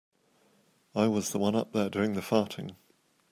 I 0.95 1.05
was 1.05 1.29
the 1.29 1.37
one 1.37 1.55
up 1.55 1.73
there 1.73 1.87
doing 1.87 2.13
the 2.15 2.21
farting. 2.21 2.75